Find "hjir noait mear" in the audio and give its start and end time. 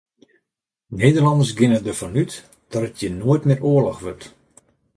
2.99-3.61